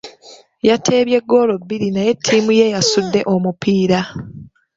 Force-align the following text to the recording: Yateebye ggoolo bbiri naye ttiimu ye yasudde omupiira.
Yateebye 0.69 1.17
ggoolo 1.23 1.53
bbiri 1.61 1.87
naye 1.95 2.11
ttiimu 2.17 2.51
ye 2.59 2.65
yasudde 2.73 3.19
omupiira. 3.33 3.99